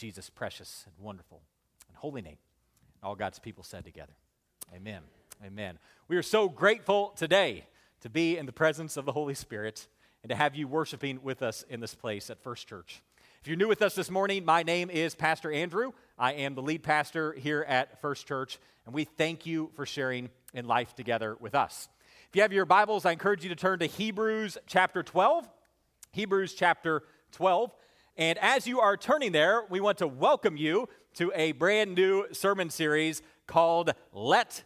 [0.00, 1.42] Jesus' precious and wonderful
[1.86, 2.38] and holy name.
[3.02, 4.14] All God's people said together,
[4.74, 5.02] Amen.
[5.44, 5.78] Amen.
[6.08, 7.66] We are so grateful today
[8.00, 9.88] to be in the presence of the Holy Spirit
[10.22, 13.02] and to have you worshiping with us in this place at First Church.
[13.42, 15.92] If you're new with us this morning, my name is Pastor Andrew.
[16.18, 20.30] I am the lead pastor here at First Church, and we thank you for sharing
[20.54, 21.90] in life together with us.
[22.30, 25.46] If you have your Bibles, I encourage you to turn to Hebrews chapter 12.
[26.12, 27.74] Hebrews chapter 12.
[28.20, 32.26] And as you are turning there, we want to welcome you to a brand new
[32.32, 34.62] sermon series called Let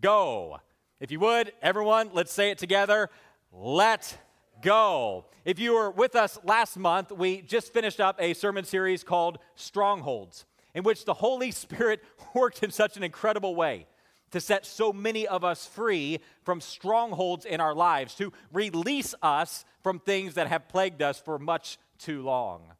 [0.00, 0.58] Go.
[0.98, 3.08] If you would, everyone, let's say it together.
[3.52, 4.18] Let
[4.62, 5.26] go.
[5.44, 9.38] If you were with us last month, we just finished up a sermon series called
[9.54, 10.44] Strongholds,
[10.74, 12.02] in which the Holy Spirit
[12.34, 13.86] worked in such an incredible way
[14.32, 19.64] to set so many of us free from strongholds in our lives, to release us
[19.84, 22.72] from things that have plagued us for much too long.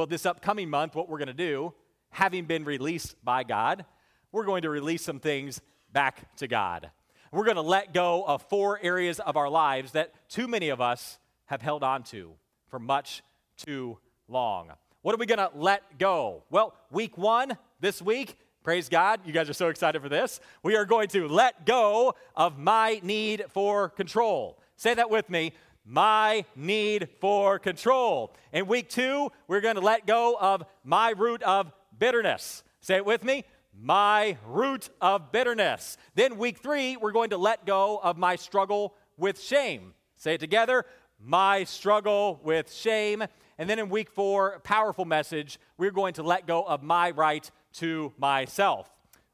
[0.00, 1.74] Well, this upcoming month, what we're going to do,
[2.08, 3.84] having been released by God,
[4.32, 5.60] we're going to release some things
[5.92, 6.90] back to God.
[7.30, 10.80] We're going to let go of four areas of our lives that too many of
[10.80, 12.32] us have held on to
[12.68, 13.22] for much
[13.58, 14.70] too long.
[15.02, 16.44] What are we going to let go?
[16.48, 20.40] Well, week one, this week, praise God, you guys are so excited for this.
[20.62, 24.58] We are going to let go of my need for control.
[24.76, 25.52] Say that with me
[25.84, 28.34] my need for control.
[28.52, 32.62] In week two, we're going to let go of my root of bitterness.
[32.80, 33.44] Say it with me
[33.82, 35.96] my root of bitterness.
[36.14, 39.94] Then, week three, we're going to let go of my struggle with shame.
[40.16, 40.84] Say it together
[41.22, 43.22] my struggle with shame.
[43.58, 47.48] And then in week four, powerful message, we're going to let go of my right
[47.74, 48.90] to myself.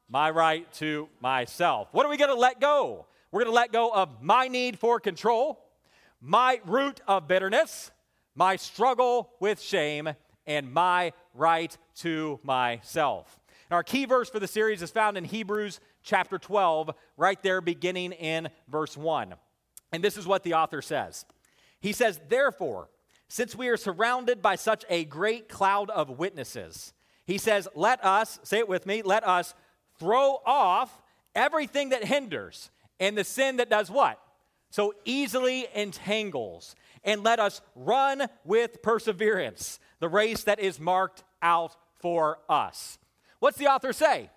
[0.08, 1.88] My right to myself.
[1.92, 3.06] What are we going to let go?
[3.30, 5.60] We're going to let go of my need for control,
[6.20, 7.90] my root of bitterness,
[8.34, 10.10] my struggle with shame,
[10.46, 13.40] and my right to myself.
[13.68, 17.60] And our key verse for the series is found in Hebrews chapter 12, right there
[17.60, 19.34] beginning in verse 1.
[19.92, 21.24] And this is what the author says
[21.80, 22.90] He says, Therefore,
[23.28, 26.92] since we are surrounded by such a great cloud of witnesses,
[27.24, 29.54] he says, Let us, say it with me, let us
[29.98, 31.02] throw off
[31.34, 32.70] everything that hinders
[33.00, 34.20] and the sin that does what?
[34.76, 41.74] So easily entangles, and let us run with perseverance the race that is marked out
[41.94, 42.98] for us.
[43.38, 44.28] What's the author say?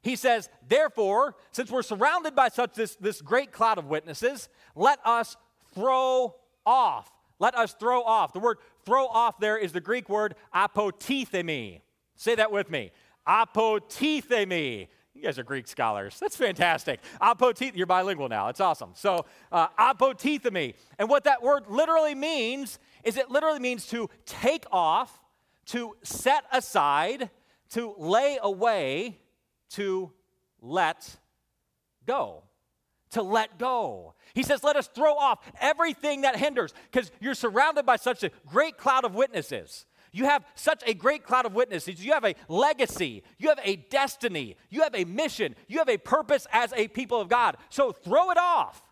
[0.00, 4.98] He says, Therefore, since we're surrounded by such this, this great cloud of witnesses, let
[5.04, 5.36] us
[5.74, 7.12] throw off.
[7.38, 8.32] Let us throw off.
[8.32, 11.82] The word throw off there is the Greek word apotithemi.
[12.16, 12.92] Say that with me.
[13.28, 14.88] Apotithemi.
[15.14, 16.18] You guys are Greek scholars.
[16.18, 17.00] That's fantastic.
[17.20, 18.48] Apotith, you're bilingual now.
[18.48, 18.92] It's awesome.
[18.94, 20.74] So, uh, apotithemi.
[20.98, 25.20] And what that word literally means is it literally means to take off,
[25.66, 27.30] to set aside,
[27.70, 29.18] to lay away,
[29.70, 30.12] to
[30.60, 31.16] let
[32.06, 32.44] go.
[33.10, 34.14] To let go.
[34.34, 38.30] He says, let us throw off everything that hinders, because you're surrounded by such a
[38.46, 39.84] great cloud of witnesses.
[40.12, 42.04] You have such a great cloud of witnesses.
[42.04, 43.22] You have a legacy.
[43.38, 44.56] You have a destiny.
[44.68, 45.56] You have a mission.
[45.68, 47.56] You have a purpose as a people of God.
[47.70, 48.82] So throw it off.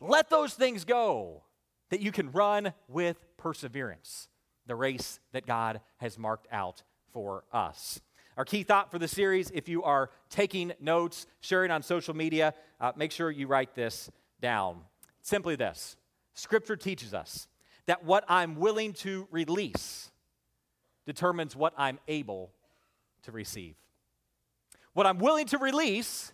[0.00, 1.44] Let those things go
[1.90, 4.28] that you can run with perseverance
[4.66, 6.82] the race that God has marked out
[7.12, 8.00] for us.
[8.36, 12.52] Our key thought for the series, if you are taking notes, sharing on social media,
[12.80, 14.10] uh, make sure you write this
[14.40, 14.80] down.
[15.22, 15.96] Simply this
[16.34, 17.48] Scripture teaches us
[17.86, 20.10] that what I'm willing to release
[21.06, 22.50] determines what I'm able
[23.22, 23.76] to receive.
[24.92, 26.32] What I'm willing to release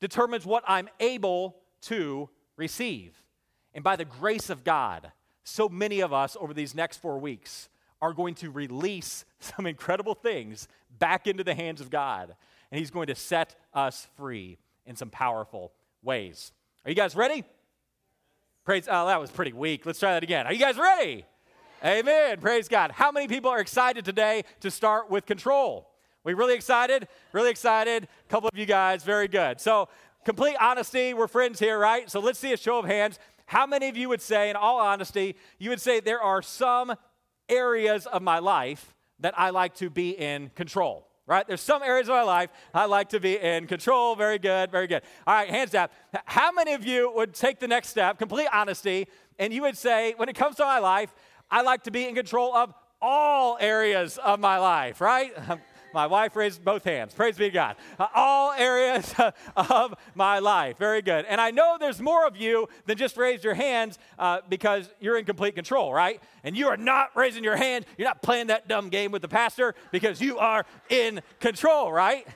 [0.00, 3.14] determines what I'm able to receive.
[3.74, 5.12] And by the grace of God,
[5.44, 7.68] so many of us over these next four weeks
[8.00, 10.68] are going to release some incredible things
[10.98, 12.34] back into the hands of God.
[12.70, 15.72] And He's going to set us free in some powerful
[16.02, 16.52] ways.
[16.84, 17.44] Are you guys ready?
[18.64, 19.86] Praise, oh, that was pretty weak.
[19.86, 20.46] Let's try that again.
[20.46, 21.24] Are you guys ready?
[21.84, 22.38] Amen.
[22.38, 22.92] Praise God.
[22.92, 25.90] How many people are excited today to start with control?
[26.22, 27.08] We really excited?
[27.32, 28.04] Really excited?
[28.04, 29.60] A couple of you guys, very good.
[29.60, 29.88] So,
[30.24, 32.08] complete honesty, we're friends here, right?
[32.08, 33.18] So, let's see a show of hands.
[33.46, 36.94] How many of you would say, in all honesty, you would say there are some
[37.48, 41.08] areas of my life that I like to be in control?
[41.26, 41.46] Right?
[41.46, 44.14] There's some areas of my life I like to be in control.
[44.14, 45.02] Very good, very good.
[45.26, 45.92] All right, hands up.
[46.26, 49.08] How many of you would take the next step, complete honesty,
[49.38, 51.14] and you would say, when it comes to my life,
[51.52, 55.32] I like to be in control of all areas of my life, right?
[55.94, 57.12] My wife raised both hands.
[57.12, 57.76] Praise be to God.
[57.98, 59.14] Uh, all areas
[59.56, 60.78] of my life.
[60.78, 61.26] Very good.
[61.26, 65.18] And I know there's more of you than just raise your hands uh, because you're
[65.18, 66.22] in complete control, right?
[66.44, 67.84] And you are not raising your hand.
[67.98, 72.26] You're not playing that dumb game with the pastor because you are in control, right?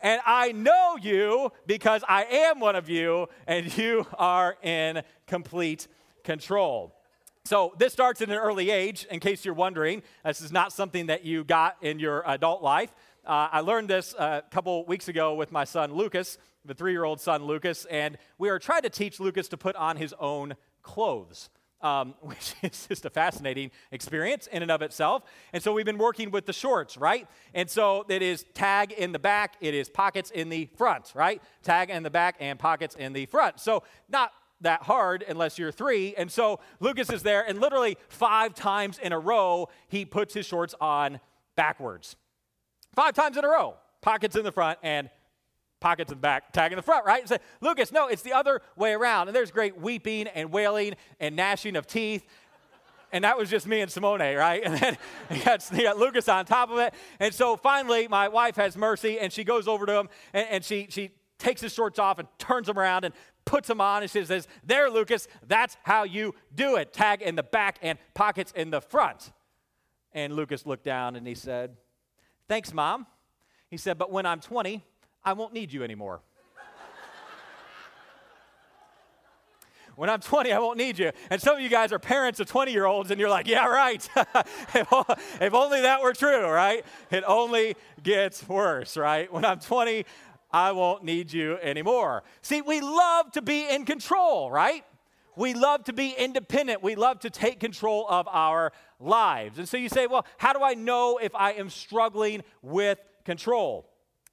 [0.00, 5.88] And I know you because I am one of you, and you are in complete
[6.22, 6.99] control.
[7.44, 10.02] So, this starts at an early age, in case you're wondering.
[10.24, 12.94] This is not something that you got in your adult life.
[13.24, 17.04] Uh, I learned this a couple weeks ago with my son Lucas, the three year
[17.04, 20.54] old son Lucas, and we are trying to teach Lucas to put on his own
[20.82, 21.50] clothes
[21.82, 25.22] um, which is just a fascinating experience in and of itself.
[25.52, 27.26] And so we've been working with the shorts, right?
[27.54, 31.42] And so it is tag in the back, it is pockets in the front, right?
[31.62, 33.60] Tag in the back and pockets in the front.
[33.60, 36.14] So not that hard unless you're three.
[36.16, 40.46] And so Lucas is there, and literally five times in a row, he puts his
[40.46, 41.20] shorts on
[41.56, 42.16] backwards.
[42.94, 45.10] Five times in a row, pockets in the front and
[45.80, 47.20] pockets in the back, tag in the front, right?
[47.20, 49.28] And say, Lucas, no, it's the other way around.
[49.28, 52.26] And there's great weeping and wailing and gnashing of teeth.
[53.12, 54.62] And that was just me and Simone, right?
[54.64, 54.98] And then
[55.30, 56.94] he got, you got, Lucas on top of it.
[57.18, 60.64] And so finally, my wife has mercy and she goes over to him and, and
[60.64, 63.14] she, she takes his shorts off and turns them around and
[63.44, 64.02] puts them on.
[64.02, 66.92] And says, There, Lucas, that's how you do it.
[66.92, 69.32] Tag in the back and pockets in the front.
[70.12, 71.76] And Lucas looked down and he said,
[72.48, 73.06] Thanks, Mom.
[73.68, 74.82] He said, But when I'm 20,
[75.24, 76.20] I won't need you anymore.
[79.96, 81.12] when I'm 20, I won't need you.
[81.28, 83.66] And some of you guys are parents of 20 year olds, and you're like, yeah,
[83.66, 84.08] right.
[84.74, 86.84] if only that were true, right?
[87.10, 89.30] It only gets worse, right?
[89.32, 90.06] When I'm 20,
[90.52, 92.24] I won't need you anymore.
[92.42, 94.84] See, we love to be in control, right?
[95.36, 96.82] We love to be independent.
[96.82, 99.58] We love to take control of our lives.
[99.58, 103.88] And so you say, well, how do I know if I am struggling with control?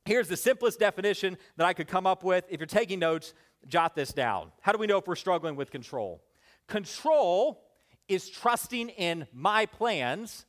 [0.05, 2.45] Here's the simplest definition that I could come up with.
[2.49, 3.33] If you're taking notes,
[3.67, 4.51] jot this down.
[4.61, 6.23] How do we know if we're struggling with control?
[6.67, 7.63] Control
[8.07, 10.45] is trusting in my plans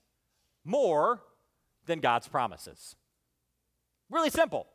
[0.65, 1.23] more
[1.87, 2.97] than God's promises.
[4.11, 4.67] Really simple.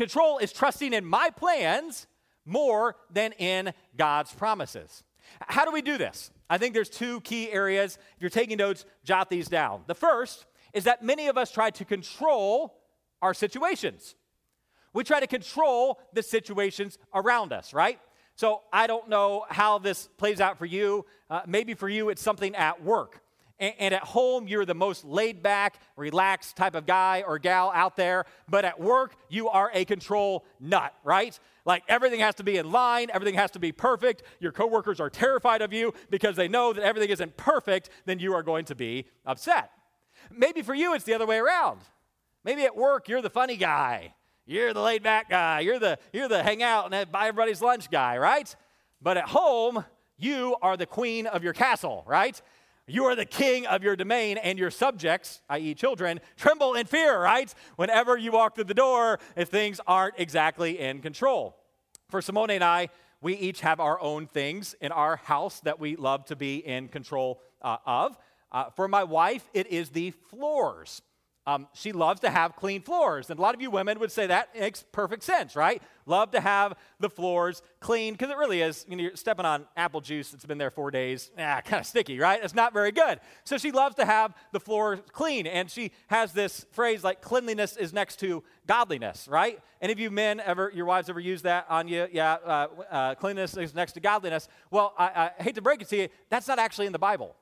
[0.00, 2.06] Control is trusting in my plans
[2.46, 5.04] more than in God's promises.
[5.42, 6.30] How do we do this?
[6.48, 7.98] I think there's two key areas.
[8.16, 9.82] If you're taking notes, jot these down.
[9.88, 12.78] The first is that many of us try to control
[13.20, 14.14] our situations.
[14.94, 18.00] We try to control the situations around us, right?
[18.36, 21.04] So I don't know how this plays out for you.
[21.28, 23.20] Uh, maybe for you, it's something at work.
[23.60, 27.70] And, and at home, you're the most laid back, relaxed type of guy or gal
[27.72, 28.24] out there.
[28.48, 31.38] But at work, you are a control nut, right?
[31.64, 34.22] Like everything has to be in line, everything has to be perfect.
[34.40, 38.32] Your coworkers are terrified of you because they know that everything isn't perfect, then you
[38.34, 39.70] are going to be upset.
[40.30, 41.80] Maybe for you, it's the other way around.
[42.44, 44.14] Maybe at work, you're the funny guy.
[44.46, 45.60] You're the laid back guy.
[45.60, 48.54] You're the, you're the hang out and buy everybody's lunch guy, right?
[49.00, 49.84] But at home,
[50.18, 52.40] you are the queen of your castle, right?
[52.86, 57.20] You are the king of your domain, and your subjects, i.e., children, tremble in fear,
[57.20, 57.52] right?
[57.76, 61.56] Whenever you walk through the door, if things aren't exactly in control.
[62.08, 62.88] For Simone and I,
[63.20, 66.88] we each have our own things in our house that we love to be in
[66.88, 68.16] control uh, of.
[68.50, 71.02] Uh, for my wife, it is the floors.
[71.46, 73.30] Um, she loves to have clean floors.
[73.30, 75.82] And a lot of you women would say that makes perfect sense, right?
[76.04, 78.84] Love to have the floors clean because it really is.
[78.88, 81.30] You know, you're stepping on apple juice that's been there four days.
[81.38, 82.40] Ah, kind of sticky, right?
[82.42, 83.20] It's not very good.
[83.44, 85.46] So she loves to have the floor clean.
[85.46, 89.58] And she has this phrase like cleanliness is next to godliness, right?
[89.80, 92.06] Any of you men ever, your wives ever use that on you?
[92.12, 94.46] Yeah, uh, uh, cleanliness is next to godliness.
[94.70, 97.34] Well, I, I hate to break it to you, that's not actually in the Bible.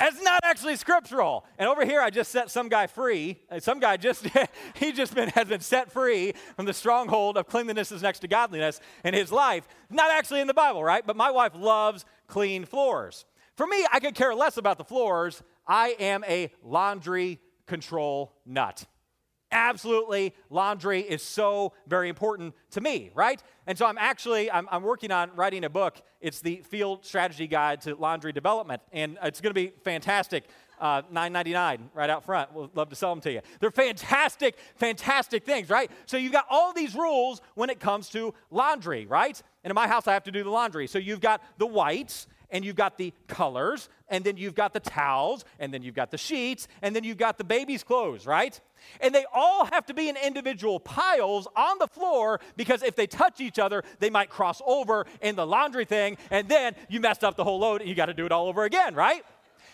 [0.00, 1.46] It's not actually scriptural.
[1.58, 3.40] And over here, I just set some guy free.
[3.58, 4.26] Some guy just,
[4.74, 8.28] he just been, has been set free from the stronghold of cleanliness is next to
[8.28, 9.66] godliness in his life.
[9.90, 11.06] Not actually in the Bible, right?
[11.06, 13.24] But my wife loves clean floors.
[13.56, 15.42] For me, I could care less about the floors.
[15.66, 18.84] I am a laundry control nut.
[19.56, 23.42] Absolutely, laundry is so very important to me, right?
[23.66, 25.96] And so I'm actually I'm, I'm, working on writing a book.
[26.20, 30.44] It's the Field Strategy Guide to Laundry Development, and it's going to be fantastic.
[30.78, 32.52] Uh, 9.99 right out front.
[32.52, 33.40] We'll love to sell them to you.
[33.60, 35.90] They're fantastic, fantastic things, right?
[36.04, 39.42] So you've got all these rules when it comes to laundry, right?
[39.64, 40.86] And in my house, I have to do the laundry.
[40.86, 44.80] So you've got the whites, and you've got the colors, and then you've got the
[44.80, 48.60] towels, and then you've got the sheets, and then you've got the baby's clothes, right?
[49.00, 53.06] And they all have to be in individual piles on the floor because if they
[53.06, 57.24] touch each other, they might cross over in the laundry thing, and then you messed
[57.24, 59.24] up the whole load and you got to do it all over again, right?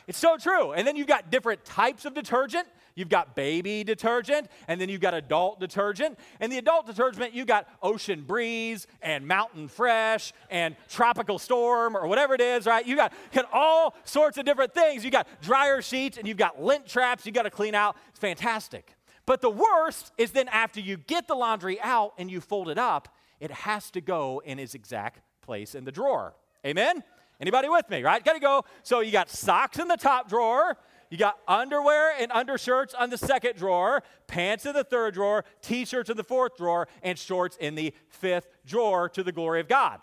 [0.06, 0.72] It's so true.
[0.72, 5.00] And then you've got different types of detergent You've got baby detergent, and then you've
[5.00, 6.18] got adult detergent.
[6.40, 12.06] And the adult detergent, you've got Ocean Breeze and Mountain Fresh and Tropical Storm or
[12.06, 12.86] whatever it is, right?
[12.86, 15.04] You got, got all sorts of different things.
[15.04, 17.96] You got dryer sheets and you've got lint traps you got to clean out.
[18.10, 18.94] It's fantastic.
[19.26, 22.78] But the worst is then after you get the laundry out and you fold it
[22.78, 23.08] up,
[23.40, 26.34] it has to go in its exact place in the drawer.
[26.66, 27.02] Amen?
[27.40, 28.24] Anybody with me, right?
[28.24, 28.64] Gotta go.
[28.82, 30.76] So you got socks in the top drawer,
[31.10, 35.84] you got underwear and undershirts on the second drawer, pants in the third drawer, t
[35.84, 39.68] shirts in the fourth drawer, and shorts in the fifth drawer to the glory of
[39.68, 40.00] God.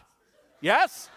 [0.62, 1.10] Yes?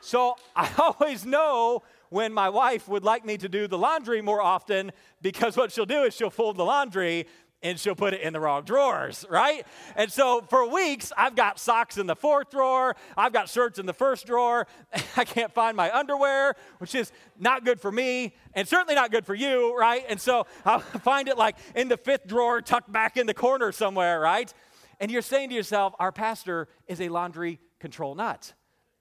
[0.00, 4.42] So I always know when my wife would like me to do the laundry more
[4.42, 4.92] often
[5.22, 7.26] because what she'll do is she'll fold the laundry
[7.62, 9.64] and she'll put it in the wrong drawers, right?
[9.94, 13.86] And so for weeks, I've got socks in the fourth drawer, I've got shirts in
[13.86, 14.66] the first drawer,
[15.16, 19.24] I can't find my underwear, which is not good for me, and certainly not good
[19.24, 20.04] for you, right?
[20.08, 23.72] And so I'll find it like in the fifth drawer, tucked back in the corner
[23.72, 24.52] somewhere, right?
[25.00, 28.52] And you're saying to yourself, our pastor is a laundry control nut.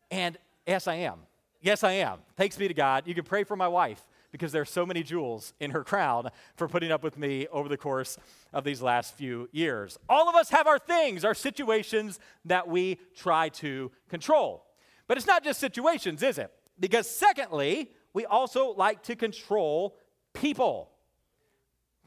[0.09, 1.19] And yes, I am.
[1.61, 2.19] Yes, I am.
[2.35, 3.05] Thanks be to God.
[3.05, 6.67] You can pray for my wife because there's so many jewels in her crown for
[6.67, 8.17] putting up with me over the course
[8.51, 9.97] of these last few years.
[10.09, 14.65] All of us have our things, our situations that we try to control.
[15.07, 16.51] But it's not just situations, is it?
[16.79, 19.97] Because, secondly, we also like to control
[20.33, 20.89] people.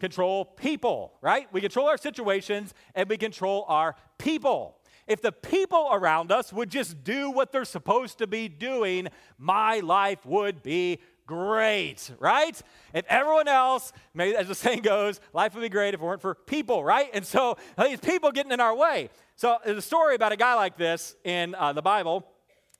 [0.00, 1.46] Control people, right?
[1.52, 4.78] We control our situations and we control our people.
[5.06, 9.08] If the people around us would just do what they're supposed to be doing,
[9.38, 12.60] my life would be great, right?
[12.92, 16.22] If everyone else, maybe as the saying goes, life would be great if it weren't
[16.22, 17.08] for people, right?
[17.12, 19.10] And so these people getting in our way.
[19.36, 22.26] So there's a story about a guy like this in uh, the Bible,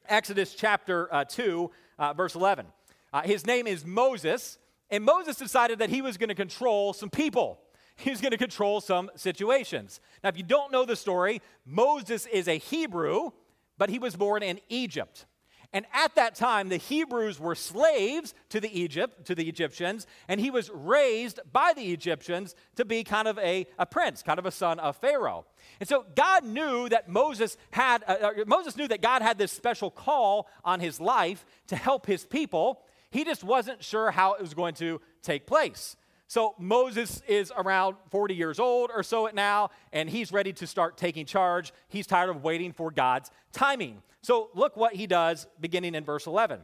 [0.08, 2.66] Exodus chapter uh, 2, uh, verse 11.
[3.12, 4.58] Uh, his name is Moses,
[4.90, 7.60] and Moses decided that he was going to control some people.
[7.96, 10.00] He was going to control some situations.
[10.22, 13.30] Now, if you don't know the story, Moses is a Hebrew,
[13.78, 15.26] but he was born in Egypt.
[15.74, 20.40] And at that time, the Hebrews were slaves to the Egypt, to the Egyptians, and
[20.40, 24.46] he was raised by the Egyptians to be kind of a, a prince, kind of
[24.46, 25.46] a son of Pharaoh.
[25.80, 29.50] And so God knew that Moses had, uh, uh, Moses knew that God had this
[29.50, 32.82] special call on his life to help his people.
[33.10, 35.96] He just wasn't sure how it was going to take place.
[36.26, 40.66] So Moses is around 40 years old or so at now, and he's ready to
[40.66, 41.72] start taking charge.
[41.88, 44.02] He's tired of waiting for God's timing.
[44.22, 46.60] So look what he does beginning in verse 11.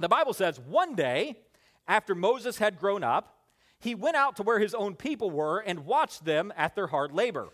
[0.00, 1.36] The Bible says, One day,
[1.86, 3.38] after Moses had grown up,
[3.80, 7.12] he went out to where his own people were and watched them at their hard
[7.12, 7.48] labor.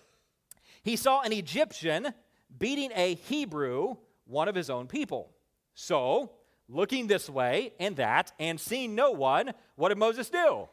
[0.82, 2.14] He saw an Egyptian
[2.58, 3.96] beating a Hebrew,
[4.26, 5.30] one of his own people.
[5.74, 6.32] So,
[6.68, 10.68] looking this way and that, and seeing no one, what did Moses do?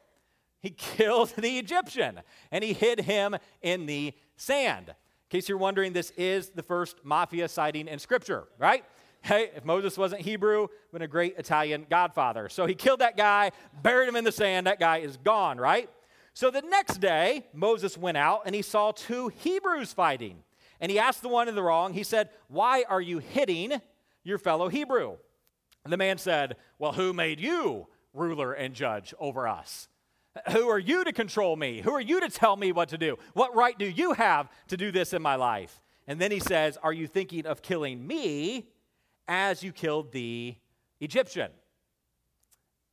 [0.61, 4.89] He killed the Egyptian and he hid him in the sand.
[4.89, 8.83] In case you're wondering, this is the first mafia sighting in Scripture, right?
[9.23, 12.49] Hey, if Moses wasn't Hebrew, been a great Italian godfather.
[12.49, 13.51] So he killed that guy,
[13.81, 14.67] buried him in the sand.
[14.67, 15.89] That guy is gone, right?
[16.33, 20.43] So the next day, Moses went out and he saw two Hebrews fighting.
[20.79, 23.79] And he asked the one in the wrong, he said, Why are you hitting
[24.23, 25.17] your fellow Hebrew?
[25.83, 29.87] And the man said, Well, who made you ruler and judge over us?
[30.51, 31.81] Who are you to control me?
[31.81, 33.17] Who are you to tell me what to do?
[33.33, 35.81] What right do you have to do this in my life?
[36.07, 38.67] And then he says, Are you thinking of killing me
[39.27, 40.55] as you killed the
[40.99, 41.51] Egyptian?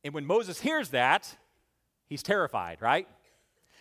[0.03, 1.33] And when Moses hears that,
[2.07, 3.07] he's terrified, right?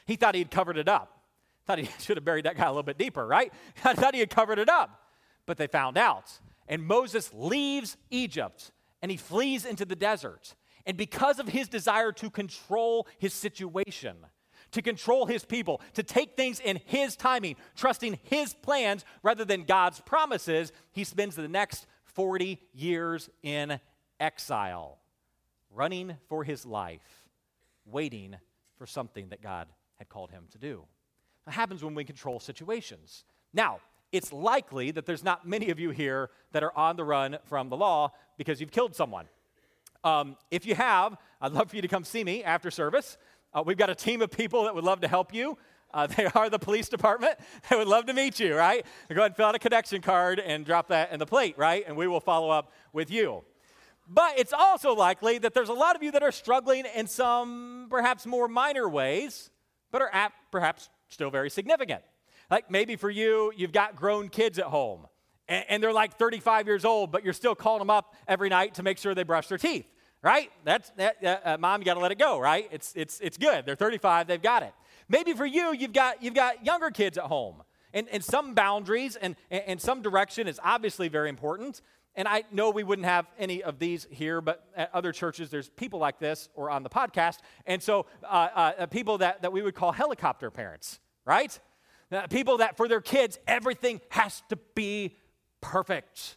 [0.06, 1.20] He thought he had covered it up.
[1.66, 3.52] Thought he should have buried that guy a little bit deeper, right?
[3.84, 5.02] I thought he had covered it up.
[5.46, 6.38] But they found out.
[6.68, 10.54] And Moses leaves Egypt and he flees into the desert.
[10.86, 14.16] And because of his desire to control his situation,
[14.72, 19.64] to control his people, to take things in his timing, trusting his plans rather than
[19.64, 23.80] God's promises, he spends the next 40 years in
[24.20, 24.98] exile,
[25.70, 27.28] running for his life,
[27.84, 28.36] waiting
[28.76, 30.84] for something that God had called him to do.
[31.46, 33.24] That happens when we control situations.
[33.52, 33.80] Now,
[34.12, 37.68] it's likely that there's not many of you here that are on the run from
[37.68, 39.26] the law because you've killed someone.
[40.04, 43.18] Um, if you have, I'd love for you to come see me after service.
[43.52, 45.58] Uh, we've got a team of people that would love to help you.
[45.92, 47.34] Uh, they are the police department.
[47.70, 48.84] They would love to meet you, right?
[49.08, 51.84] Go ahead and fill out a connection card and drop that in the plate, right?
[51.86, 53.44] And we will follow up with you.
[54.08, 57.88] But it's also likely that there's a lot of you that are struggling in some
[57.90, 59.50] perhaps more minor ways,
[59.90, 62.02] but are perhaps still very significant.
[62.50, 65.06] Like maybe for you, you've got grown kids at home
[65.48, 68.74] and, and they're like 35 years old, but you're still calling them up every night
[68.74, 69.86] to make sure they brush their teeth.
[70.22, 70.50] right?
[70.64, 71.80] That's that, uh, mom.
[71.80, 72.68] You got to let it go, right?
[72.70, 73.66] It's it's it's good.
[73.66, 74.26] They're 35.
[74.26, 74.72] They've got it.
[75.08, 77.62] Maybe for you, you've got you've got younger kids at home,
[77.94, 81.80] and, and some boundaries and, and some direction is obviously very important.
[82.14, 85.68] And I know we wouldn't have any of these here, but at other churches, there's
[85.68, 87.38] people like this or on the podcast.
[87.64, 91.56] And so, uh, uh, people that, that we would call helicopter parents, right?
[92.10, 95.14] Uh, people that for their kids, everything has to be
[95.60, 96.36] perfect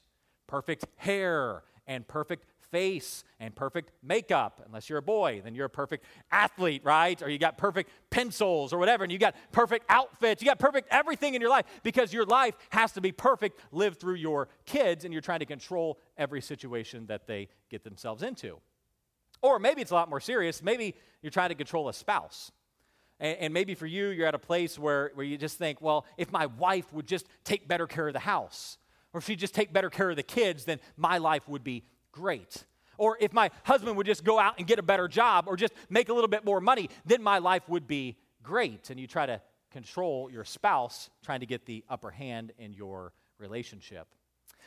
[0.51, 4.61] perfect hair and perfect face and perfect makeup.
[4.65, 7.21] Unless you're a boy, then you're a perfect athlete, right?
[7.21, 10.41] Or you got perfect pencils or whatever, and you got perfect outfits.
[10.41, 14.01] You got perfect everything in your life because your life has to be perfect lived
[14.01, 18.57] through your kids, and you're trying to control every situation that they get themselves into.
[19.41, 20.61] Or maybe it's a lot more serious.
[20.61, 22.51] Maybe you're trying to control a spouse.
[23.21, 26.05] And, and maybe for you, you're at a place where, where you just think, well,
[26.17, 28.77] if my wife would just take better care of the house,
[29.13, 31.83] or if she'd just take better care of the kids, then my life would be
[32.11, 32.65] great.
[32.97, 35.73] Or if my husband would just go out and get a better job or just
[35.89, 38.89] make a little bit more money, then my life would be great.
[38.89, 39.41] And you try to
[39.71, 44.07] control your spouse, trying to get the upper hand in your relationship.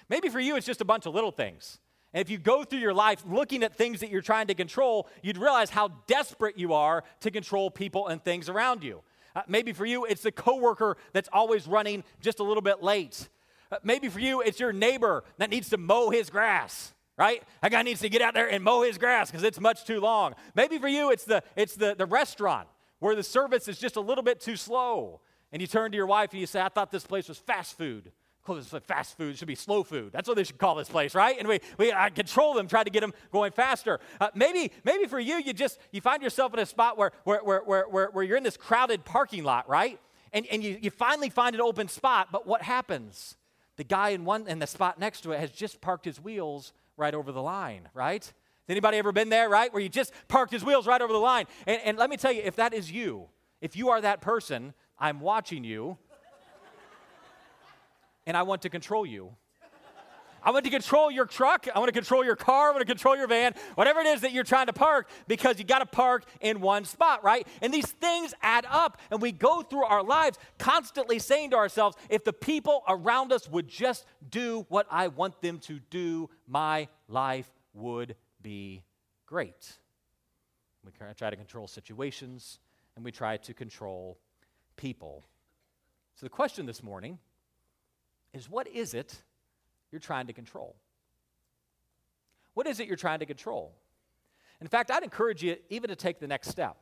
[0.08, 1.78] Maybe for you, it's just a bunch of little things.
[2.12, 5.08] And if you go through your life looking at things that you're trying to control,
[5.22, 9.02] you'd realize how desperate you are to control people and things around you.
[9.36, 13.28] Uh, maybe for you, it's the coworker that's always running just a little bit late.
[13.82, 17.44] Maybe for you, it's your neighbor that needs to mow his grass right?
[17.62, 20.00] That guy needs to get out there and mow his grass because it's much too
[20.00, 20.34] long.
[20.56, 22.66] Maybe for you, it's the it's the, the restaurant
[22.98, 25.20] where the service is just a little bit too slow.
[25.52, 27.78] And you turn to your wife and you say, I thought this place was fast
[27.78, 28.10] food.
[28.44, 29.34] Call this fast food.
[29.34, 30.12] It should be slow food.
[30.12, 31.38] That's what they should call this place, right?
[31.38, 34.00] And we, we uh, control them, try to get them going faster.
[34.20, 37.40] Uh, maybe, maybe for you, you just you find yourself in a spot where, where,
[37.40, 39.98] where, where, where you're in this crowded parking lot, right?
[40.32, 43.36] And, and you, you finally find an open spot, but what happens?
[43.76, 46.72] The guy in one in the spot next to it has just parked his wheels
[46.96, 48.24] right over the line, right?
[48.24, 48.32] Has
[48.68, 49.72] anybody ever been there, right?
[49.72, 51.46] Where you just parked his wheels right over the line.
[51.66, 53.28] And, and let me tell you, if that is you,
[53.60, 55.98] if you are that person, I'm watching you
[58.26, 59.36] and I want to control you.
[60.44, 61.66] I want to control your truck.
[61.74, 62.68] I want to control your car.
[62.68, 65.58] I want to control your van, whatever it is that you're trying to park, because
[65.58, 67.48] you got to park in one spot, right?
[67.62, 71.96] And these things add up, and we go through our lives constantly saying to ourselves,
[72.10, 76.88] if the people around us would just do what I want them to do, my
[77.08, 78.82] life would be
[79.26, 79.72] great.
[80.84, 82.58] We try to control situations,
[82.96, 84.18] and we try to control
[84.76, 85.24] people.
[86.16, 87.18] So the question this morning
[88.32, 89.22] is what is it?
[89.94, 90.74] You're trying to control?
[92.54, 93.72] What is it you're trying to control?
[94.60, 96.76] In fact, I'd encourage you even to take the next step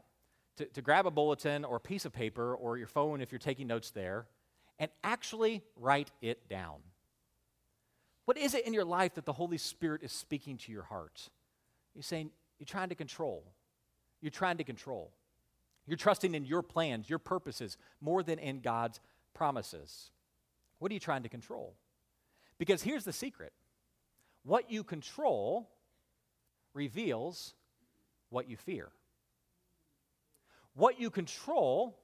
[0.56, 3.38] to, to grab a bulletin or a piece of paper or your phone if you're
[3.38, 4.26] taking notes there
[4.78, 6.76] and actually write it down.
[8.24, 11.28] What is it in your life that the Holy Spirit is speaking to your heart?
[11.94, 13.44] You're saying you're trying to control.
[14.22, 15.12] You're trying to control.
[15.86, 19.00] You're trusting in your plans, your purposes, more than in God's
[19.34, 20.12] promises.
[20.78, 21.74] What are you trying to control?
[22.58, 23.52] Because here's the secret
[24.44, 25.70] what you control
[26.74, 27.54] reveals
[28.30, 28.88] what you fear.
[30.74, 31.98] What you control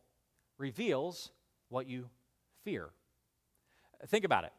[0.58, 1.30] reveals
[1.68, 2.08] what you
[2.64, 2.90] fear.
[4.06, 4.52] Think about it.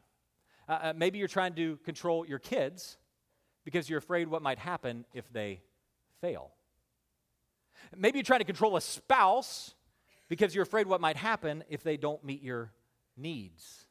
[0.68, 2.98] Uh, uh, maybe you're trying to control your kids
[3.64, 5.62] because you're afraid what might happen if they
[6.22, 6.52] fail.
[7.96, 9.74] Maybe you're trying to control a spouse
[10.28, 12.72] because you're afraid what might happen if they don't meet your
[13.18, 13.86] needs.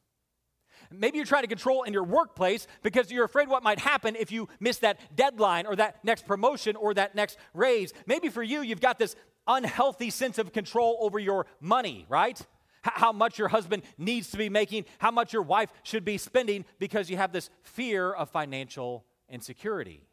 [0.91, 4.31] Maybe you're trying to control in your workplace because you're afraid what might happen if
[4.31, 7.93] you miss that deadline or that next promotion or that next raise.
[8.07, 9.15] Maybe for you, you've got this
[9.47, 12.39] unhealthy sense of control over your money, right?
[12.81, 16.65] How much your husband needs to be making, how much your wife should be spending
[16.79, 20.07] because you have this fear of financial insecurity.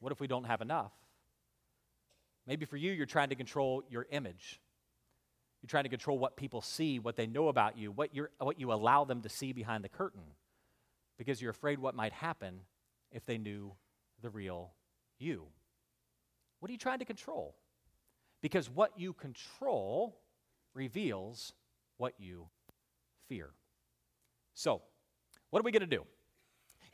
[0.00, 0.92] What if we don't have enough?
[2.46, 4.60] Maybe for you, you're trying to control your image.
[5.66, 8.60] You're trying to control what people see, what they know about you, what, you what
[8.60, 10.22] you allow them to see behind the curtain,
[11.18, 12.60] because you're afraid what might happen
[13.10, 13.72] if they knew
[14.22, 14.74] the real
[15.18, 15.42] you.
[16.60, 17.56] What are you trying to control?
[18.42, 20.20] Because what you control
[20.72, 21.52] reveals
[21.96, 22.46] what you
[23.28, 23.50] fear.
[24.54, 24.82] So,
[25.50, 26.04] what are we going to do?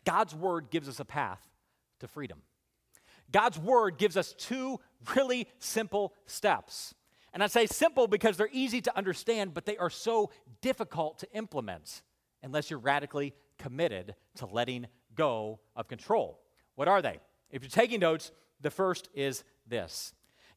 [0.07, 1.47] God's word gives us a path
[2.01, 2.39] to freedom.
[3.31, 4.81] God's word gives us two
[5.15, 6.95] really simple steps
[7.33, 11.33] and I say simple because they're easy to understand, but they are so difficult to
[11.33, 12.03] implement
[12.43, 16.41] unless you're radically committed to letting go of control.
[16.75, 17.21] What are they?
[17.51, 20.13] If you're taking notes, the first is this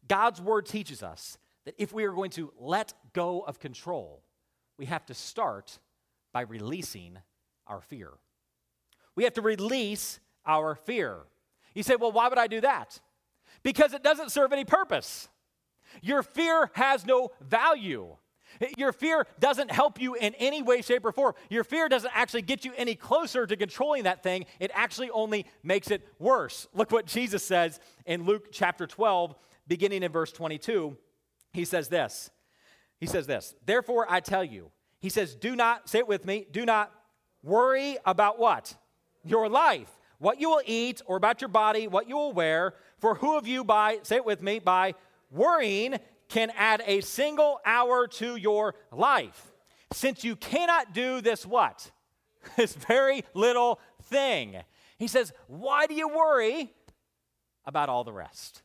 [0.08, 4.24] God's word teaches us that if we are going to let go of control,
[4.78, 5.80] we have to start
[6.32, 7.18] by releasing
[7.68, 8.12] our fear.
[9.16, 11.20] We have to release our fear.
[11.74, 13.00] You say, well, why would I do that?
[13.64, 15.30] Because it doesn't serve any purpose.
[16.02, 18.16] Your fear has no value.
[18.78, 21.34] Your fear doesn't help you in any way, shape, or form.
[21.50, 24.46] Your fear doesn't actually get you any closer to controlling that thing.
[24.60, 26.68] It actually only makes it worse.
[26.74, 29.36] Look what Jesus says in Luke chapter 12,
[29.68, 30.96] beginning in verse 22.
[31.52, 32.30] He says this.
[33.00, 33.56] He says this.
[33.66, 36.92] Therefore, I tell you, he says, do not, say it with me, do not
[37.44, 38.76] worry about what?
[39.24, 42.74] Your life, what you will eat, or about your body, what you will wear.
[43.00, 44.96] For who of you, by, say it with me, by
[45.32, 49.52] worrying can add a single hour to your life.
[49.94, 51.92] Since you cannot do this, what?
[52.58, 54.58] this very little thing.
[54.98, 56.74] He says, Why do you worry
[57.66, 58.62] about all the rest?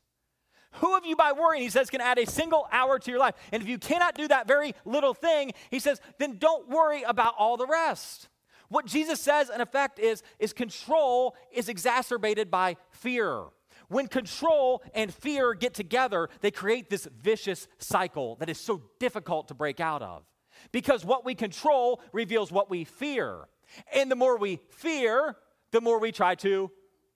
[0.75, 3.35] Who of you by worrying, he says, can add a single hour to your life?
[3.51, 7.35] And if you cannot do that very little thing, he says, then don't worry about
[7.37, 8.29] all the rest.
[8.69, 13.47] What Jesus says, in effect, is, is control is exacerbated by fear.
[13.91, 19.49] When control and fear get together, they create this vicious cycle that is so difficult
[19.49, 20.23] to break out of.
[20.71, 23.49] Because what we control reveals what we fear.
[23.93, 25.37] And the more we fear,
[25.73, 26.71] the more we try to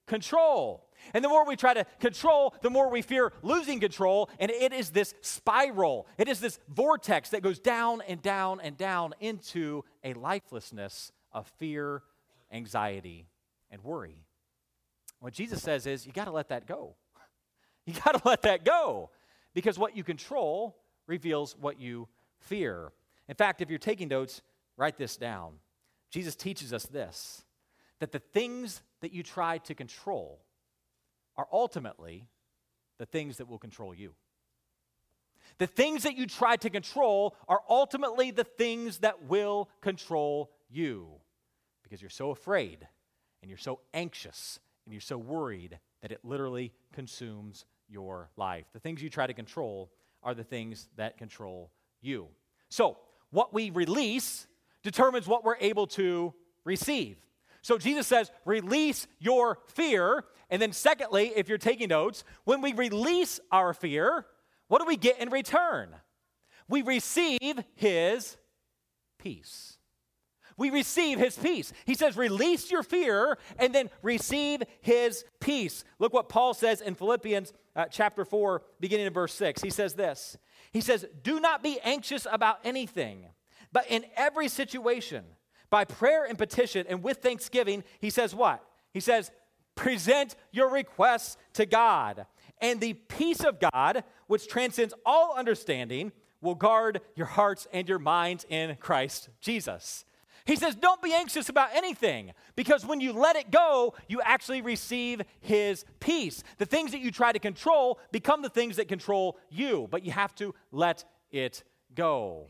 [0.08, 0.88] control.
[1.12, 4.28] And the more we try to control, the more we fear losing control.
[4.40, 8.76] And it is this spiral, it is this vortex that goes down and down and
[8.76, 12.02] down into a lifelessness of fear,
[12.50, 13.28] anxiety,
[13.70, 14.24] and worry.
[15.20, 16.96] What Jesus says is, you got to let that go.
[17.86, 19.10] You got to let that go
[19.52, 20.74] because what you control
[21.06, 22.92] reveals what you fear.
[23.28, 24.40] In fact, if you're taking notes,
[24.78, 25.56] write this down.
[26.10, 27.44] Jesus teaches us this
[28.00, 30.40] that the things that you try to control
[31.36, 32.26] are ultimately
[32.98, 34.14] the things that will control you.
[35.58, 41.08] The things that you try to control are ultimately the things that will control you
[41.82, 42.86] because you're so afraid
[43.40, 48.66] and you're so anxious and you're so worried that it literally consumes your life.
[48.72, 49.90] The things you try to control
[50.22, 51.70] are the things that control
[52.00, 52.28] you.
[52.68, 52.98] So,
[53.30, 54.46] what we release
[54.82, 57.16] determines what we're able to receive.
[57.62, 60.24] So, Jesus says, release your fear.
[60.50, 64.26] And then, secondly, if you're taking notes, when we release our fear,
[64.68, 65.90] what do we get in return?
[66.68, 68.36] We receive His
[69.18, 69.73] peace
[70.56, 71.72] we receive his peace.
[71.84, 75.84] He says, release your fear and then receive his peace.
[75.98, 79.62] Look what Paul says in Philippians uh, chapter 4, beginning in verse 6.
[79.62, 80.36] He says this
[80.72, 83.26] He says, Do not be anxious about anything,
[83.72, 85.24] but in every situation,
[85.70, 88.64] by prayer and petition and with thanksgiving, he says, What?
[88.92, 89.30] He says,
[89.74, 92.26] Present your requests to God,
[92.60, 97.98] and the peace of God, which transcends all understanding, will guard your hearts and your
[97.98, 100.04] minds in Christ Jesus.
[100.46, 104.60] He says, Don't be anxious about anything because when you let it go, you actually
[104.60, 106.42] receive His peace.
[106.58, 110.12] The things that you try to control become the things that control you, but you
[110.12, 112.48] have to let it go.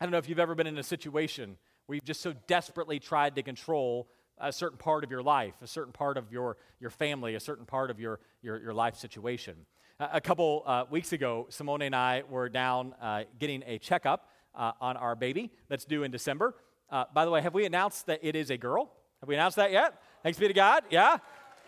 [0.00, 2.98] I don't know if you've ever been in a situation where you've just so desperately
[2.98, 4.08] tried to control
[4.38, 7.64] a certain part of your life, a certain part of your, your family, a certain
[7.64, 9.54] part of your, your, your life situation.
[9.98, 14.72] A, couple uh, weeks ago, Simone and I were down uh, getting a checkup uh,
[14.78, 16.54] on our baby that's due in December.
[16.90, 18.90] Uh, by the way, have we announced that it is a girl?
[19.20, 20.00] Have we announced that yet?
[20.22, 20.84] Thanks be to God.
[20.90, 21.18] Yeah?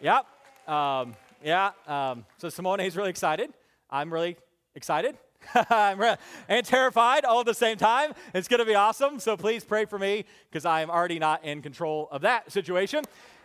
[0.00, 0.26] Yep.
[0.68, 1.70] Um, yeah.
[1.87, 3.52] Um, so Simone is really excited.
[3.90, 4.37] I'm really
[4.74, 5.16] excited.
[5.70, 6.16] I'm re-
[6.48, 8.12] and terrified all at the same time.
[8.35, 9.18] It's going to be awesome.
[9.18, 13.04] So please pray for me because I am already not in control of that situation.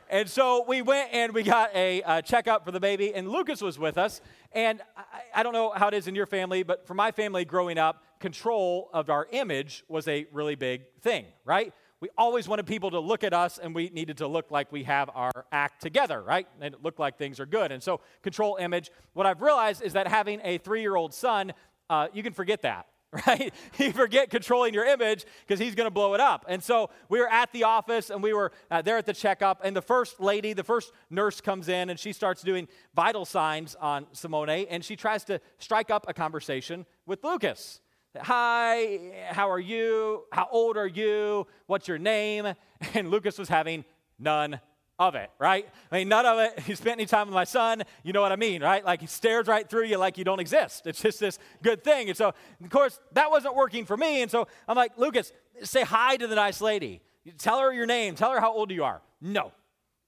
[0.10, 3.62] And so we went and we got a, a checkup for the baby, and Lucas
[3.62, 4.22] was with us.
[4.52, 5.04] And I,
[5.40, 8.04] I don't know how it is in your family, but for my family growing up,
[8.24, 11.74] control of our image was a really big thing, right?
[12.00, 14.84] We always wanted people to look at us and we needed to look like we
[14.84, 16.48] have our act together, right?
[16.62, 17.74] And it looked like things are good.
[17.74, 18.92] And so, control image.
[19.12, 21.52] What I've realized is that having a three year old son,
[21.90, 22.88] uh, you can forget that
[23.28, 23.54] right?
[23.78, 26.46] you forget controlling your image because he's going to blow it up.
[26.48, 29.60] And so we were at the office and we were uh, there at the checkup,
[29.66, 33.76] and the first lady, the first nurse comes in and she starts doing vital signs
[33.76, 37.82] on Simone, and she tries to strike up a conversation with Lucas.
[38.22, 39.00] Hi,
[39.32, 40.26] how are you?
[40.32, 41.48] How old are you?
[41.66, 42.48] What's your name?
[42.94, 43.86] And Lucas was having
[44.20, 44.60] none
[45.00, 45.66] of it, right?
[45.90, 46.60] I mean, none of it.
[46.66, 47.84] He spent any time with my son.
[48.04, 48.84] You know what I mean, right?
[48.84, 50.86] Like he stares right through you like you don't exist.
[50.86, 52.10] It's just this good thing.
[52.10, 54.22] And so, of course, that wasn't working for me.
[54.22, 55.32] And so I'm like, Lucas,
[55.64, 57.02] say hi to the nice lady.
[57.38, 58.16] Tell her your name.
[58.16, 59.02] Tell her how old you are.
[59.22, 59.54] No,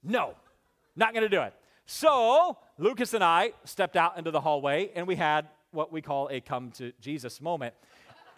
[0.04, 0.34] no,
[0.94, 1.54] not going to do it.
[1.86, 6.28] So Lucas and I stepped out into the hallway and we had what we call
[6.30, 7.74] a come to Jesus moment.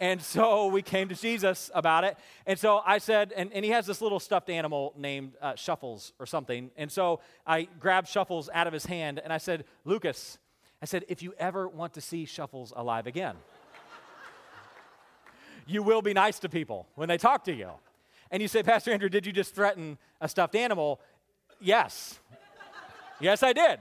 [0.01, 2.17] And so we came to Jesus about it.
[2.47, 6.13] And so I said, and, and he has this little stuffed animal named uh, Shuffles
[6.21, 6.71] or something.
[6.77, 10.39] And so I grabbed Shuffles out of his hand and I said, Lucas,
[10.81, 13.35] I said, if you ever want to see Shuffles alive again,
[15.67, 17.71] you will be nice to people when they talk to you.
[18.31, 21.01] And you say, Pastor Andrew, did you just threaten a stuffed animal?
[21.61, 22.21] Yes.
[23.21, 23.81] yes, I did.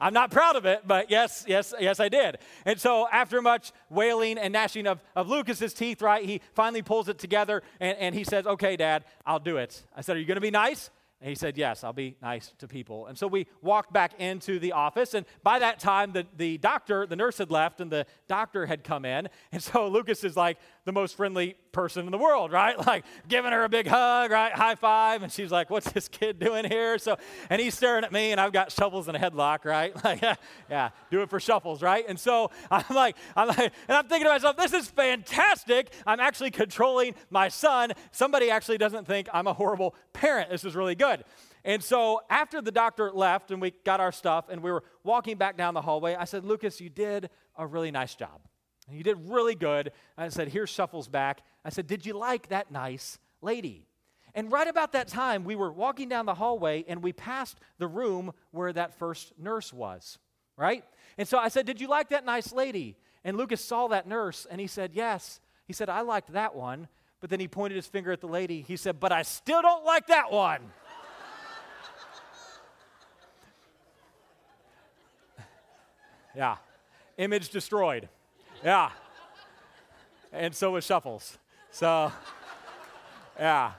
[0.00, 2.38] I'm not proud of it, but yes, yes, yes, I did.
[2.64, 7.08] And so, after much wailing and gnashing of, of Lucas's teeth, right, he finally pulls
[7.08, 9.82] it together and, and he says, Okay, Dad, I'll do it.
[9.96, 10.90] I said, Are you going to be nice?
[11.24, 13.06] And he said, Yes, I'll be nice to people.
[13.06, 15.14] And so we walked back into the office.
[15.14, 18.84] And by that time, the, the doctor, the nurse had left, and the doctor had
[18.84, 19.30] come in.
[19.50, 22.76] And so Lucas is like the most friendly person in the world, right?
[22.84, 24.52] Like giving her a big hug, right?
[24.52, 25.22] High five.
[25.22, 26.98] And she's like, What's this kid doing here?
[26.98, 27.16] So,
[27.48, 29.92] and he's staring at me, and I've got Shuffles in a headlock, right?
[30.04, 30.20] Like,
[30.70, 32.04] yeah, do it for shuffles, right?
[32.06, 35.92] And so I'm like, I'm like, and I'm thinking to myself, This is fantastic.
[36.06, 37.92] I'm actually controlling my son.
[38.12, 40.50] Somebody actually doesn't think I'm a horrible parent.
[40.50, 41.24] This is really good.
[41.64, 45.38] And so after the doctor left and we got our stuff and we were walking
[45.38, 48.40] back down the hallway, I said, Lucas, you did a really nice job.
[48.90, 49.92] You did really good.
[50.16, 51.42] I said, Here's Shuffles back.
[51.64, 53.86] I said, Did you like that nice lady?
[54.34, 57.86] And right about that time, we were walking down the hallway and we passed the
[57.86, 60.18] room where that first nurse was,
[60.56, 60.84] right?
[61.16, 62.96] And so I said, Did you like that nice lady?
[63.24, 65.40] And Lucas saw that nurse and he said, Yes.
[65.66, 66.88] He said, I liked that one.
[67.20, 68.60] But then he pointed his finger at the lady.
[68.60, 70.60] He said, But I still don't like that one.
[76.36, 76.56] Yeah.
[77.16, 78.08] Image destroyed.
[78.64, 78.90] Yeah.
[80.32, 81.38] And so was Shuffles.
[81.70, 82.10] So,
[83.38, 83.72] yeah.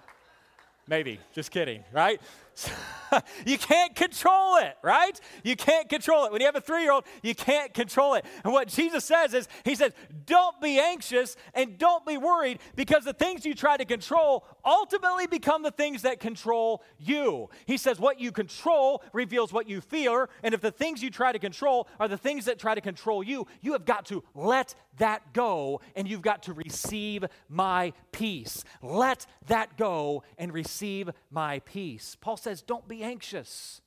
[0.87, 1.19] Maybe.
[1.33, 2.21] Just kidding, right?
[3.45, 5.19] you can't control it, right?
[5.43, 6.31] You can't control it.
[6.31, 8.25] When you have a three year old, you can't control it.
[8.43, 9.93] And what Jesus says is, He says,
[10.25, 15.27] don't be anxious and don't be worried because the things you try to control ultimately
[15.27, 17.49] become the things that control you.
[17.65, 20.29] He says, what you control reveals what you fear.
[20.43, 23.23] And if the things you try to control are the things that try to control
[23.23, 28.63] you, you have got to let that go and you've got to receive my peace.
[28.81, 32.15] Let that go and receive my peace.
[32.19, 33.81] Paul says, don't be anxious.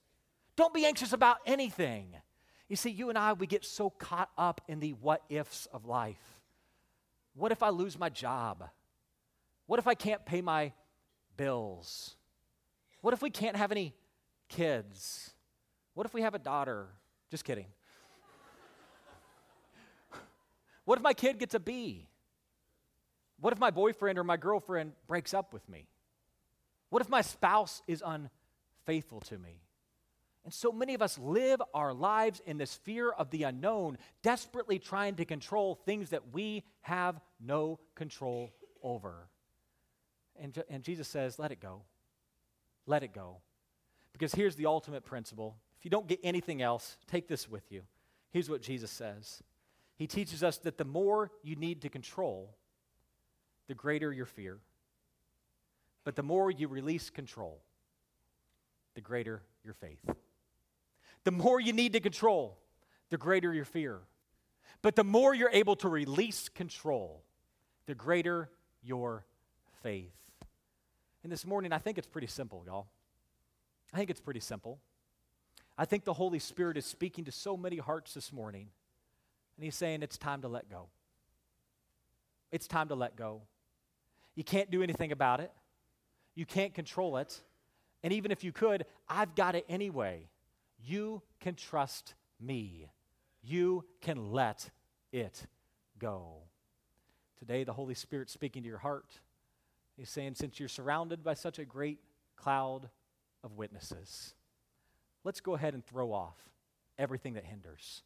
[0.57, 2.15] Don't be anxious about anything.
[2.69, 5.87] You see, you and I, we get so caught up in the what ifs of
[5.87, 6.41] life.
[7.35, 8.69] What if I lose my job?
[9.67, 10.73] What if I can't pay my
[11.37, 12.17] bills?
[13.01, 13.95] What if we can't have any
[14.49, 15.31] kids?
[15.95, 16.87] What if we have a daughter?
[17.31, 17.67] Just kidding.
[20.85, 22.07] what if my kid gets a B?
[23.41, 25.87] What if my boyfriend or my girlfriend breaks up with me?
[26.91, 28.03] What if my spouse is
[28.89, 29.61] unfaithful to me?
[30.45, 34.79] And so many of us live our lives in this fear of the unknown, desperately
[34.79, 38.51] trying to control things that we have no control
[38.83, 39.29] over.
[40.41, 41.83] And, and Jesus says, let it go.
[42.87, 43.39] Let it go.
[44.13, 45.57] Because here's the ultimate principle.
[45.79, 47.83] If you don't get anything else, take this with you.
[48.31, 49.43] Here's what Jesus says
[49.97, 52.57] He teaches us that the more you need to control,
[53.67, 54.59] the greater your fear.
[56.05, 57.61] But the more you release control,
[58.99, 60.05] the greater your faith.
[61.23, 62.59] The more you need to control,
[63.11, 64.01] the greater your fear.
[64.83, 67.23] But the more you're able to release control,
[67.87, 68.51] the greater
[68.83, 69.25] your
[69.85, 70.11] faith.
[71.23, 72.89] And this morning, I think it's pretty simple, y'all.
[73.95, 74.81] I think it's pretty simple.
[75.79, 78.67] I think the Holy Spirit is speaking to so many hearts this morning,
[79.57, 80.89] and He's saying it's time to let go.
[82.51, 83.43] It's time to let go.
[84.35, 85.53] You can't do anything about it,
[86.35, 87.41] you can't control it.
[88.03, 90.29] And even if you could, I've got it anyway.
[90.85, 92.89] You can trust me.
[93.43, 94.71] You can let
[95.13, 95.47] it
[95.99, 96.43] go.
[97.39, 99.21] Today, the Holy Spirit speaking to your heart.
[99.97, 101.99] He's saying, since you're surrounded by such a great
[102.37, 102.89] cloud
[103.43, 104.35] of witnesses,
[105.25, 106.37] let's go ahead and throw off
[106.99, 108.03] everything that hinders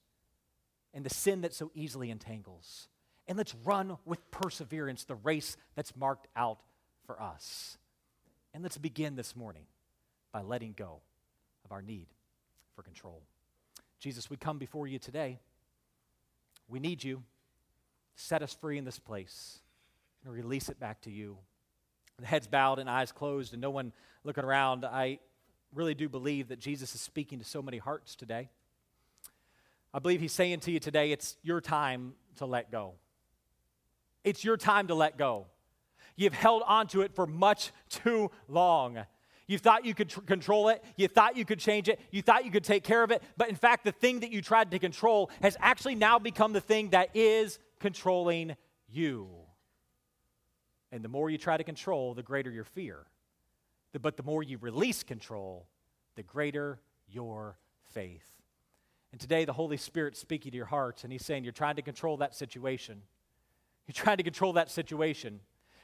[0.95, 2.89] and the sin that so easily entangles.
[3.29, 6.61] And let's run with perseverance the race that's marked out
[7.07, 7.79] for us.
[8.53, 9.65] And let's begin this morning
[10.33, 11.01] by letting go
[11.64, 12.07] of our need
[12.75, 13.23] for control.
[14.01, 15.38] Jesus, we come before you today.
[16.68, 17.23] We need you.
[18.16, 19.61] Set us free in this place
[20.25, 21.38] and release it back to you.
[22.18, 23.92] The heads bowed and eyes closed, and no one
[24.25, 24.85] looking around.
[24.85, 25.18] I
[25.75, 28.49] really do believe that Jesus is speaking to so many hearts today.
[29.95, 32.95] I believe he's saying to you today, it's your time to let go.
[34.25, 35.47] It's your time to let go.
[36.16, 38.99] You've held on to it for much too long.
[39.53, 40.83] You thought you could tr- control it.
[40.97, 42.01] You thought you could change it.
[42.11, 43.23] You thought you could take care of it.
[43.37, 46.61] But in fact, the thing that you tried to control has actually now become the
[46.62, 48.57] thing that is controlling
[48.88, 49.29] you.
[50.91, 53.05] And the more you try to control, the greater your fear.
[54.01, 55.67] But the more you release control,
[56.17, 57.59] the greater your
[57.93, 58.33] faith.
[59.12, 61.83] And today, the Holy Spirit's speaking to your heart, and He's saying, You're trying to
[61.83, 63.03] control that situation.
[63.87, 65.41] You're trying to control that situation.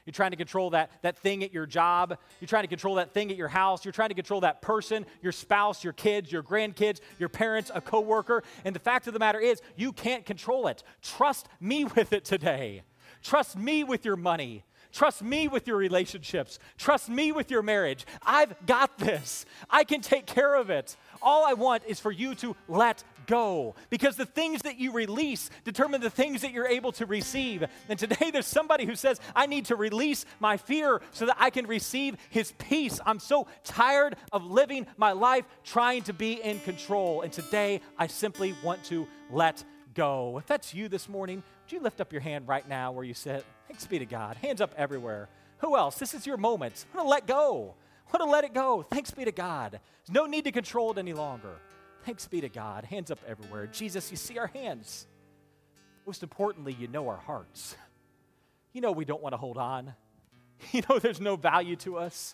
[0.09, 2.17] You're trying to control that, that thing at your job.
[2.41, 3.85] You're trying to control that thing at your house.
[3.85, 7.79] You're trying to control that person, your spouse, your kids, your grandkids, your parents, a
[7.79, 8.41] coworker.
[8.65, 10.81] And the fact of the matter is, you can't control it.
[11.03, 12.81] Trust me with it today.
[13.21, 14.63] Trust me with your money.
[14.91, 16.57] Trust me with your relationships.
[16.79, 18.07] Trust me with your marriage.
[18.25, 19.45] I've got this.
[19.69, 20.97] I can take care of it.
[21.21, 25.51] All I want is for you to let go because the things that you release
[25.63, 27.63] determine the things that you're able to receive.
[27.87, 31.51] And today there's somebody who says, I need to release my fear so that I
[31.51, 32.99] can receive his peace.
[33.05, 37.21] I'm so tired of living my life trying to be in control.
[37.21, 39.63] And today I simply want to let
[39.93, 40.39] go.
[40.39, 43.13] If that's you this morning, would you lift up your hand right now where you
[43.13, 43.45] sit?
[43.67, 44.37] Thanks be to God.
[44.37, 45.29] Hands up everywhere.
[45.59, 45.99] Who else?
[45.99, 46.85] This is your moment.
[46.91, 47.75] I'm going to let go.
[48.07, 48.81] I want to let it go.
[48.81, 49.73] Thanks be to God.
[49.73, 51.59] There's no need to control it any longer.
[52.09, 52.85] Thanks be to God.
[52.85, 53.67] Hands up everywhere.
[53.67, 55.05] Jesus, you see our hands.
[56.07, 57.75] Most importantly, you know our hearts.
[58.73, 59.93] You know we don't want to hold on.
[60.71, 62.33] You know there's no value to us.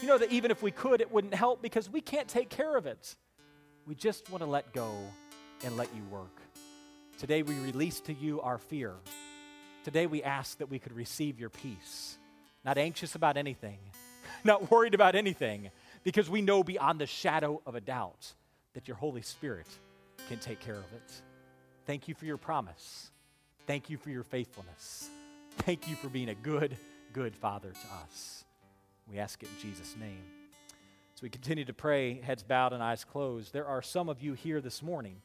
[0.00, 2.78] You know that even if we could, it wouldn't help because we can't take care
[2.78, 3.14] of it.
[3.86, 4.90] We just want to let go
[5.64, 6.40] and let you work.
[7.18, 8.94] Today we release to you our fear.
[9.84, 12.16] Today we ask that we could receive your peace,
[12.64, 13.80] not anxious about anything,
[14.44, 15.70] not worried about anything,
[16.04, 18.32] because we know beyond the shadow of a doubt
[18.74, 19.66] that your Holy Spirit
[20.28, 21.22] can take care of it.
[21.86, 23.10] Thank you for your promise.
[23.66, 25.08] Thank you for your faithfulness.
[25.58, 26.76] Thank you for being a good,
[27.12, 28.44] good Father to us.
[29.10, 30.22] We ask it in Jesus' name.
[31.14, 34.34] As we continue to pray, heads bowed and eyes closed, there are some of you
[34.34, 35.16] here this morning.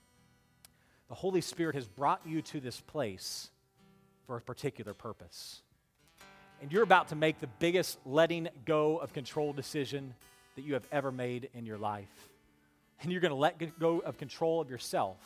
[1.08, 3.50] The Holy Spirit has brought you to this place
[4.26, 5.62] for a particular purpose.
[6.62, 10.16] And you're about to make the biggest letting go of control decision
[10.56, 12.30] that you have ever made in your life.
[13.02, 15.18] And you're going to let go of control of yourself,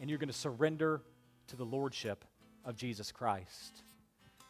[0.00, 1.02] and you're going to surrender
[1.48, 2.24] to the lordship
[2.64, 3.82] of Jesus Christ.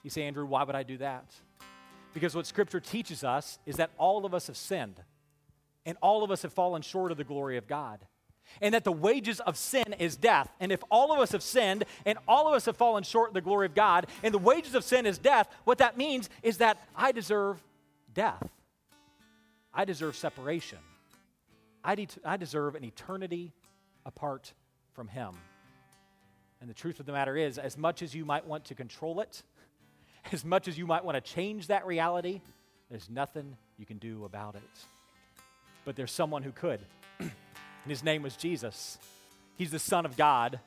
[0.03, 1.35] You say, Andrew, why would I do that?
[2.15, 5.03] Because what Scripture teaches us is that all of us have sinned,
[5.85, 8.01] and all of us have fallen short of the glory of God
[8.61, 10.49] and that the wages of sin is death.
[10.61, 13.35] And if all of us have sinned and all of us have fallen short of
[13.35, 16.59] the glory of God, and the wages of sin is death, what that means is
[16.59, 17.63] that I deserve
[18.15, 18.43] death.
[19.73, 20.79] I deserve separation.
[21.87, 23.53] I, de- I deserve an eternity
[24.05, 24.53] apart
[24.93, 25.31] from Him.
[26.61, 29.21] And the truth of the matter is, as much as you might want to control
[29.21, 29.43] it,
[30.33, 32.41] as much as you might want to change that reality,
[32.91, 34.63] there's nothing you can do about it.
[35.85, 36.81] But there's someone who could
[37.21, 37.31] and
[37.87, 38.99] his name was Jesus.
[39.57, 40.59] He's the Son of God,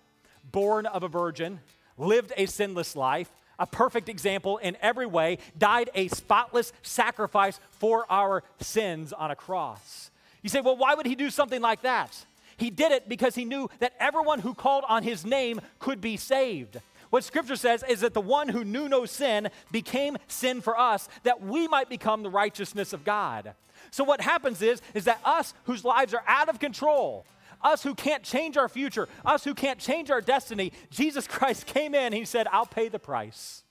[0.49, 1.59] born of a virgin,
[1.97, 3.29] lived a sinless life,
[3.59, 9.35] a perfect example in every way, died a spotless sacrifice for our sins on a
[9.35, 10.11] cross.
[10.41, 12.25] You say, well, why would he do something like that?
[12.57, 16.17] He did it because he knew that everyone who called on his name could be
[16.17, 16.77] saved.
[17.09, 21.07] What scripture says is that the one who knew no sin became sin for us
[21.23, 23.53] that we might become the righteousness of God.
[23.91, 27.25] So what happens is is that us whose lives are out of control,
[27.63, 31.95] us who can't change our future, us who can't change our destiny, Jesus Christ came
[31.95, 33.63] in, he said, "I'll pay the price.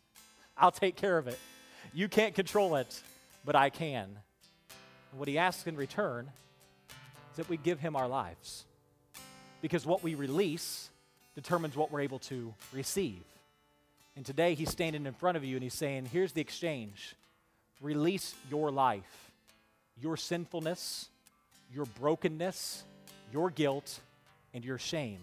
[0.56, 1.38] I'll take care of it.
[1.92, 3.02] You can't control it,
[3.44, 4.18] but I can."
[5.10, 6.30] And what he asks in return
[7.38, 8.64] that we give him our lives.
[9.62, 10.90] Because what we release
[11.34, 13.22] determines what we're able to receive.
[14.16, 17.14] And today he's standing in front of you and he's saying, Here's the exchange.
[17.80, 19.30] Release your life
[20.00, 21.08] your sinfulness,
[21.74, 22.84] your brokenness,
[23.32, 24.00] your guilt,
[24.54, 25.18] and your shame.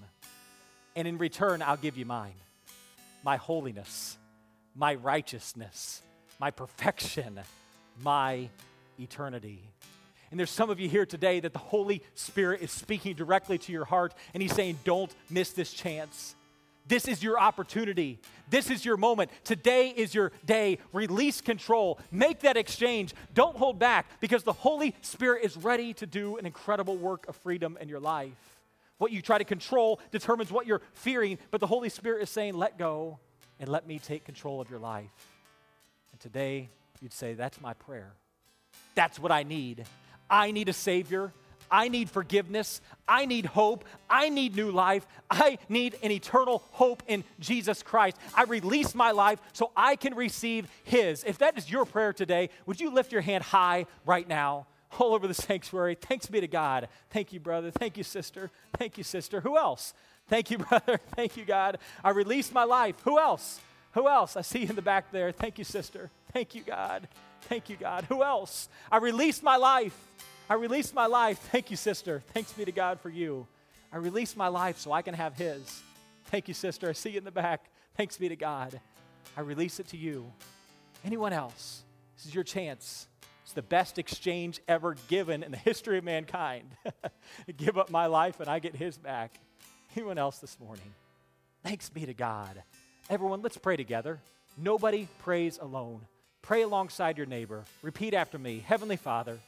[0.96, 2.34] And in return, I'll give you mine
[3.24, 4.18] my holiness,
[4.76, 6.02] my righteousness,
[6.40, 7.40] my perfection,
[8.02, 8.50] my
[9.00, 9.62] eternity.
[10.36, 13.72] And there's some of you here today that the Holy Spirit is speaking directly to
[13.72, 16.36] your heart, and He's saying, Don't miss this chance.
[16.90, 18.20] This is your opportunity.
[18.50, 19.32] This is your moment.
[19.46, 20.80] Today is your day.
[20.92, 22.02] Release control.
[22.12, 23.14] Make that exchange.
[23.34, 27.38] Don't hold back because the Holy Spirit is ready to do an incredible work of
[27.38, 28.60] freedom in your life.
[28.98, 32.56] What you try to control determines what you're fearing, but the Holy Spirit is saying,
[32.56, 33.20] let go
[33.58, 35.30] and let me take control of your life.
[36.12, 36.68] And today,
[37.00, 38.12] you'd say, That's my prayer.
[38.96, 39.86] That's what I need.
[40.30, 41.34] I need a Savior.
[41.70, 42.82] I need forgiveness.
[43.08, 43.86] I need hope.
[44.10, 45.08] I need new life.
[45.30, 48.18] I need an eternal hope in Jesus Christ.
[48.36, 51.24] I release my life so I can receive His.
[51.24, 54.68] If that is your prayer today, would you lift your hand high right now?
[55.00, 55.96] All over the sanctuary.
[55.96, 56.88] Thanks be to God.
[57.10, 57.72] Thank you, brother.
[57.72, 58.52] Thank you, sister.
[58.78, 59.42] Thank you, sister.
[59.42, 59.94] Who else?
[60.28, 61.00] Thank you, brother.
[61.16, 61.80] Thank you, God.
[62.04, 62.96] I release my life.
[63.04, 63.60] Who else?
[63.94, 64.36] Who else?
[64.36, 65.32] I see you in the back there.
[65.32, 66.10] Thank you, sister.
[66.34, 67.08] Thank you, God.
[67.48, 68.06] Thank you, God.
[68.06, 68.70] Who else?
[68.92, 69.96] I release my life.
[70.50, 71.40] I release my life.
[71.52, 72.22] Thank you, sister.
[72.34, 73.48] Thanks be to God for you.
[73.92, 75.82] I release my life so I can have His.
[76.26, 76.90] Thank you, sister.
[76.90, 77.70] I see you in the back.
[77.96, 78.80] Thanks be to God.
[79.38, 80.32] I release it to you.
[81.04, 81.84] Anyone else?
[82.18, 83.08] This is your chance.
[83.44, 86.76] It's the best exchange ever given in the history of mankind.
[87.58, 89.40] Give up my life and I get His back.
[89.96, 90.94] Anyone else this morning?
[91.64, 92.64] Thanks be to God.
[93.10, 94.20] Everyone, let's pray together.
[94.58, 96.02] Nobody prays alone.
[96.46, 97.64] Pray alongside your neighbor.
[97.82, 99.40] Repeat after me Heavenly Father,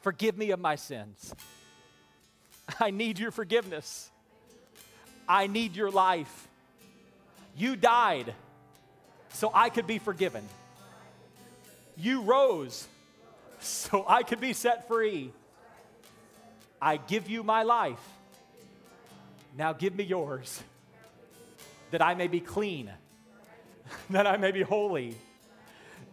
[0.00, 1.34] forgive me of my sins.
[2.80, 4.10] I need your forgiveness.
[5.28, 6.48] I need your life.
[7.58, 8.32] You died
[9.28, 10.48] so I could be forgiven.
[11.94, 12.88] You rose
[13.60, 15.30] so I could be set free.
[16.80, 18.00] I give you my life.
[19.58, 20.62] Now give me yours
[21.90, 22.90] that I may be clean,
[24.10, 25.16] that I may be holy,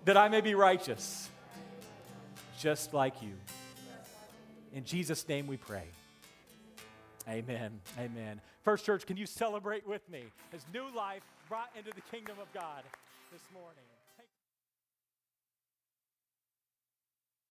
[0.05, 1.29] that I may be righteous,
[2.59, 3.33] just like you.
[4.73, 5.85] In Jesus' name we pray.
[7.27, 7.79] Amen.
[7.97, 8.41] Amen.
[8.63, 10.23] First Church, can you celebrate with me
[10.53, 12.83] as new life brought into the kingdom of God
[13.31, 13.92] this morning?